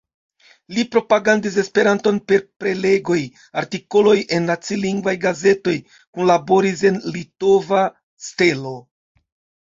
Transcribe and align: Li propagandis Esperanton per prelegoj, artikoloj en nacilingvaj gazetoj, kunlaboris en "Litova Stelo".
Li 0.75 0.83
propagandis 0.93 1.57
Esperanton 1.63 2.15
per 2.31 2.39
prelegoj, 2.63 3.17
artikoloj 3.61 4.15
en 4.37 4.47
nacilingvaj 4.51 5.13
gazetoj, 5.25 5.73
kunlaboris 6.19 6.81
en 6.91 6.97
"Litova 7.19 7.83
Stelo". 8.29 8.73